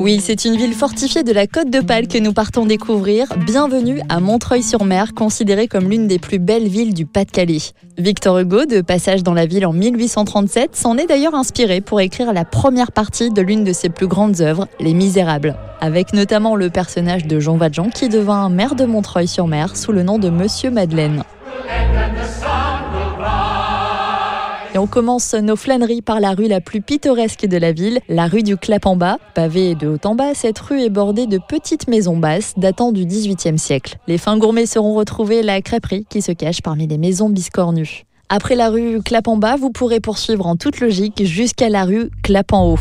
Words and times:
Oui, 0.00 0.20
c'est 0.22 0.46
une 0.46 0.56
ville 0.56 0.72
fortifiée 0.72 1.22
de 1.22 1.32
la 1.32 1.46
Côte 1.46 1.68
de 1.68 1.80
Pâle 1.80 2.08
que 2.08 2.16
nous 2.16 2.32
partons 2.32 2.64
découvrir. 2.64 3.26
Bienvenue 3.44 4.00
à 4.08 4.20
Montreuil-sur-Mer, 4.20 5.12
considérée 5.14 5.68
comme 5.68 5.90
l'une 5.90 6.06
des 6.06 6.18
plus 6.18 6.38
belles 6.38 6.66
villes 6.66 6.94
du 6.94 7.04
Pas-de-Calais. 7.04 7.58
Victor 7.98 8.38
Hugo, 8.38 8.64
de 8.64 8.80
passage 8.80 9.22
dans 9.22 9.34
la 9.34 9.44
ville 9.44 9.66
en 9.66 9.74
1837, 9.74 10.74
s'en 10.74 10.96
est 10.96 11.04
d'ailleurs 11.04 11.34
inspiré 11.34 11.82
pour 11.82 12.00
écrire 12.00 12.32
la 12.32 12.46
première 12.46 12.90
partie 12.90 13.28
de 13.28 13.42
l'une 13.42 13.64
de 13.64 13.74
ses 13.74 13.90
plus 13.90 14.06
grandes 14.06 14.40
œuvres, 14.40 14.66
Les 14.80 14.94
Misérables, 14.94 15.54
avec 15.82 16.14
notamment 16.14 16.56
le 16.56 16.70
personnage 16.70 17.26
de 17.26 17.38
Jean 17.38 17.58
Valjean 17.58 17.90
qui 17.90 18.08
devint 18.08 18.48
maire 18.48 18.76
de 18.76 18.86
Montreuil-sur-Mer 18.86 19.76
sous 19.76 19.92
le 19.92 20.02
nom 20.02 20.18
de 20.18 20.30
Monsieur 20.30 20.70
Madeleine. 20.70 21.22
Et 24.76 24.78
on 24.78 24.86
commence 24.86 25.32
nos 25.32 25.56
flâneries 25.56 26.02
par 26.02 26.20
la 26.20 26.32
rue 26.32 26.48
la 26.48 26.60
plus 26.60 26.82
pittoresque 26.82 27.46
de 27.46 27.56
la 27.56 27.72
ville, 27.72 27.98
la 28.10 28.26
rue 28.26 28.42
du 28.42 28.58
Clap-en-Bas. 28.58 29.16
Pavée 29.32 29.74
de 29.74 29.88
haut 29.88 29.98
en 30.04 30.14
bas, 30.14 30.34
cette 30.34 30.58
rue 30.58 30.82
est 30.82 30.90
bordée 30.90 31.26
de 31.26 31.38
petites 31.48 31.88
maisons 31.88 32.18
basses 32.18 32.52
datant 32.58 32.92
du 32.92 33.06
XVIIIe 33.06 33.58
siècle. 33.58 33.96
Les 34.06 34.18
fins 34.18 34.36
gourmets 34.36 34.66
seront 34.66 34.92
retrouvés 34.92 35.42
la 35.42 35.62
crêperie 35.62 36.04
qui 36.10 36.20
se 36.20 36.30
cache 36.30 36.60
parmi 36.60 36.86
les 36.86 36.98
maisons 36.98 37.30
biscornues. 37.30 38.04
Après 38.28 38.54
la 38.54 38.68
rue 38.68 39.00
Clap-en-Bas, 39.02 39.56
vous 39.56 39.70
pourrez 39.70 40.00
poursuivre 40.00 40.46
en 40.46 40.56
toute 40.56 40.80
logique 40.80 41.24
jusqu'à 41.24 41.70
la 41.70 41.86
rue 41.86 42.10
Clap-en-Haut. 42.22 42.78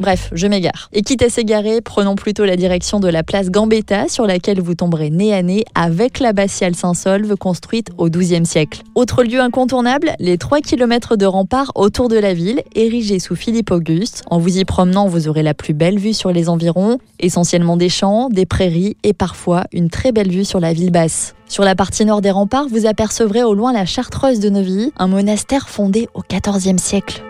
Bref, 0.00 0.30
je 0.32 0.46
m'égare. 0.46 0.88
Et 0.94 1.02
quitte 1.02 1.22
à 1.22 1.28
s'égarer, 1.28 1.82
prenons 1.82 2.14
plutôt 2.14 2.46
la 2.46 2.56
direction 2.56 3.00
de 3.00 3.08
la 3.08 3.22
place 3.22 3.50
Gambetta, 3.50 4.08
sur 4.08 4.26
laquelle 4.26 4.58
vous 4.58 4.74
tomberez 4.74 5.10
nez 5.10 5.34
à 5.34 5.42
nez 5.42 5.64
avec 5.74 6.20
l'abbatiale 6.20 6.74
Saint-Solve 6.74 7.36
construite 7.36 7.88
au 7.98 8.08
XIIe 8.08 8.46
siècle. 8.46 8.80
Autre 8.94 9.22
lieu 9.22 9.40
incontournable, 9.40 10.12
les 10.18 10.38
3 10.38 10.60
km 10.60 11.16
de 11.16 11.26
remparts 11.26 11.72
autour 11.74 12.08
de 12.08 12.16
la 12.16 12.32
ville, 12.32 12.62
érigés 12.74 13.18
sous 13.18 13.36
Philippe 13.36 13.72
Auguste. 13.72 14.22
En 14.30 14.38
vous 14.38 14.56
y 14.56 14.64
promenant, 14.64 15.06
vous 15.06 15.28
aurez 15.28 15.42
la 15.42 15.52
plus 15.52 15.74
belle 15.74 15.98
vue 15.98 16.14
sur 16.14 16.32
les 16.32 16.48
environs, 16.48 16.96
essentiellement 17.18 17.76
des 17.76 17.90
champs, 17.90 18.30
des 18.30 18.46
prairies 18.46 18.96
et 19.02 19.12
parfois 19.12 19.64
une 19.70 19.90
très 19.90 20.12
belle 20.12 20.30
vue 20.30 20.46
sur 20.46 20.60
la 20.60 20.72
ville 20.72 20.92
basse. 20.92 21.34
Sur 21.46 21.64
la 21.64 21.74
partie 21.74 22.06
nord 22.06 22.22
des 22.22 22.30
remparts, 22.30 22.68
vous 22.70 22.86
apercevrez 22.86 23.42
au 23.42 23.52
loin 23.52 23.74
la 23.74 23.84
Chartreuse 23.84 24.40
de 24.40 24.48
Neuville, 24.48 24.92
un 24.96 25.08
monastère 25.08 25.68
fondé 25.68 26.08
au 26.14 26.22
XIVe 26.22 26.78
siècle. 26.78 27.22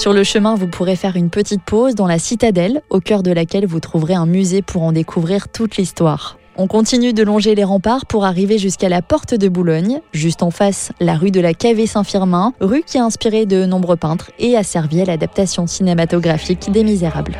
Sur 0.00 0.14
le 0.14 0.24
chemin, 0.24 0.54
vous 0.54 0.66
pourrez 0.66 0.96
faire 0.96 1.16
une 1.16 1.28
petite 1.28 1.60
pause 1.60 1.94
dans 1.94 2.06
la 2.06 2.18
citadelle, 2.18 2.80
au 2.88 3.00
cœur 3.00 3.22
de 3.22 3.32
laquelle 3.32 3.66
vous 3.66 3.80
trouverez 3.80 4.14
un 4.14 4.24
musée 4.24 4.62
pour 4.62 4.82
en 4.82 4.92
découvrir 4.92 5.48
toute 5.50 5.76
l'histoire. 5.76 6.38
On 6.56 6.66
continue 6.68 7.12
de 7.12 7.22
longer 7.22 7.54
les 7.54 7.64
remparts 7.64 8.06
pour 8.06 8.24
arriver 8.24 8.56
jusqu'à 8.56 8.88
la 8.88 9.02
porte 9.02 9.34
de 9.34 9.46
Boulogne, 9.46 10.00
juste 10.12 10.42
en 10.42 10.50
face, 10.50 10.90
la 11.00 11.16
rue 11.16 11.30
de 11.30 11.40
la 11.42 11.52
Cavée 11.52 11.86
Saint-Firmin, 11.86 12.54
rue 12.60 12.82
qui 12.82 12.96
a 12.96 13.04
inspiré 13.04 13.44
de 13.44 13.66
nombreux 13.66 13.96
peintres 13.96 14.30
et 14.38 14.56
a 14.56 14.62
servi 14.62 15.02
à 15.02 15.04
l'adaptation 15.04 15.66
cinématographique 15.66 16.72
des 16.72 16.82
Misérables. 16.82 17.36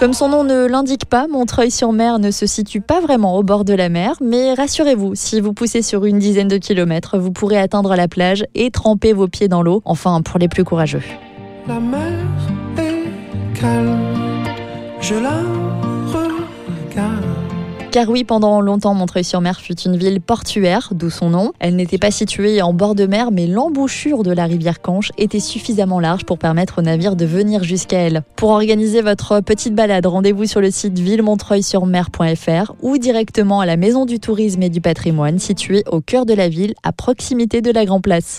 Comme 0.00 0.14
son 0.14 0.30
nom 0.30 0.44
ne 0.44 0.64
l'indique 0.64 1.04
pas, 1.04 1.26
Montreuil-sur-Mer 1.28 2.20
ne 2.20 2.30
se 2.30 2.46
situe 2.46 2.80
pas 2.80 3.00
vraiment 3.00 3.36
au 3.36 3.42
bord 3.42 3.66
de 3.66 3.74
la 3.74 3.90
mer, 3.90 4.14
mais 4.22 4.54
rassurez-vous, 4.54 5.14
si 5.14 5.42
vous 5.42 5.52
poussez 5.52 5.82
sur 5.82 6.06
une 6.06 6.18
dizaine 6.18 6.48
de 6.48 6.56
kilomètres, 6.56 7.18
vous 7.18 7.32
pourrez 7.32 7.58
atteindre 7.58 7.94
la 7.94 8.08
plage 8.08 8.46
et 8.54 8.70
tremper 8.70 9.12
vos 9.12 9.28
pieds 9.28 9.48
dans 9.48 9.60
l'eau, 9.60 9.82
enfin 9.84 10.22
pour 10.22 10.38
les 10.38 10.48
plus 10.48 10.64
courageux. 10.64 11.02
La 11.68 11.78
mer 11.78 12.00
est 12.78 13.60
calme, 13.60 13.98
je 15.02 15.16
la. 15.16 15.69
Car 17.90 18.08
oui, 18.08 18.22
pendant 18.22 18.60
longtemps, 18.60 18.94
Montreuil-sur-Mer 18.94 19.60
fut 19.60 19.80
une 19.80 19.96
ville 19.96 20.20
portuaire, 20.20 20.90
d'où 20.92 21.10
son 21.10 21.30
nom. 21.30 21.52
Elle 21.58 21.74
n'était 21.74 21.98
pas 21.98 22.12
située 22.12 22.62
en 22.62 22.72
bord 22.72 22.94
de 22.94 23.04
mer, 23.04 23.32
mais 23.32 23.48
l'embouchure 23.48 24.22
de 24.22 24.30
la 24.30 24.44
rivière 24.44 24.80
Canche 24.80 25.10
était 25.18 25.40
suffisamment 25.40 25.98
large 25.98 26.24
pour 26.24 26.38
permettre 26.38 26.78
aux 26.78 26.82
navires 26.82 27.16
de 27.16 27.24
venir 27.24 27.64
jusqu'à 27.64 27.98
elle. 27.98 28.22
Pour 28.36 28.50
organiser 28.50 29.02
votre 29.02 29.40
petite 29.40 29.74
balade, 29.74 30.06
rendez-vous 30.06 30.46
sur 30.46 30.60
le 30.60 30.70
site 30.70 31.00
villemontreuil-sur-mer.fr 31.00 32.74
ou 32.80 32.96
directement 32.96 33.58
à 33.58 33.66
la 33.66 33.76
Maison 33.76 34.06
du 34.06 34.20
Tourisme 34.20 34.62
et 34.62 34.70
du 34.70 34.80
Patrimoine, 34.80 35.40
située 35.40 35.82
au 35.90 36.00
cœur 36.00 36.26
de 36.26 36.34
la 36.34 36.48
ville, 36.48 36.74
à 36.84 36.92
proximité 36.92 37.60
de 37.60 37.72
la 37.72 37.84
Grand 37.86 38.00
Place. 38.00 38.38